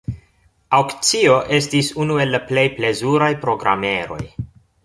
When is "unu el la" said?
2.05-2.41